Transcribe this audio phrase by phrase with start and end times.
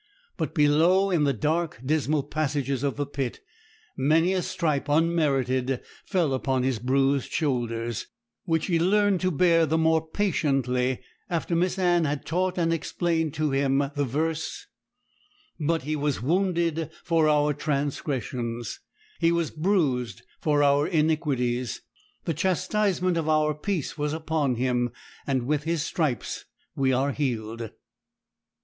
[0.35, 3.39] But below, in the dark, dismal passages of the pit,
[3.95, 8.07] many a stripe, unmerited, fell upon his bruised shoulders,
[8.45, 13.35] which he learned to bear the more patiently after Miss Anne had taught and explained
[13.35, 14.65] to him the verse,
[15.59, 18.79] 'But He was wounded for our transgressions,
[19.19, 21.83] He was bruised for our iniquities;
[22.25, 24.89] the chastisement of our peace was upon Him;
[25.27, 26.45] and with His stripes
[26.75, 27.69] we are healed.'